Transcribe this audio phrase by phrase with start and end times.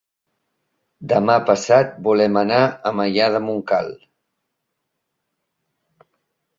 [1.11, 3.95] Demà passat volem anar a Maià de Montcal.